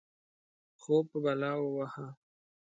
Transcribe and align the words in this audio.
خوب 0.81 1.03
په 1.11 1.17
بلا 1.23 1.51
ووهه. 1.57 2.07